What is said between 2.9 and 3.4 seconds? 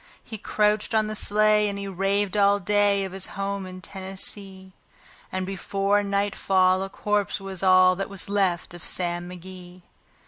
of his